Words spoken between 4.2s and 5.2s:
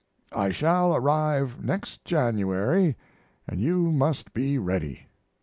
be ready.